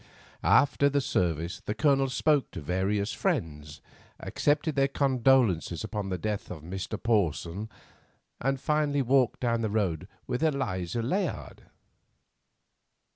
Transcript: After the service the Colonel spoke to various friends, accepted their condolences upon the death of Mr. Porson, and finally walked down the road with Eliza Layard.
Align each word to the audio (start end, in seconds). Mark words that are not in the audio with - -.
After 0.43 0.89
the 0.89 0.99
service 0.99 1.59
the 1.63 1.75
Colonel 1.75 2.09
spoke 2.09 2.49
to 2.53 2.61
various 2.61 3.13
friends, 3.13 3.81
accepted 4.19 4.73
their 4.73 4.87
condolences 4.87 5.83
upon 5.83 6.09
the 6.09 6.17
death 6.17 6.49
of 6.49 6.63
Mr. 6.63 6.97
Porson, 6.97 7.69
and 8.39 8.59
finally 8.59 9.03
walked 9.03 9.41
down 9.41 9.61
the 9.61 9.69
road 9.69 10.07
with 10.25 10.41
Eliza 10.41 11.03
Layard. 11.03 11.65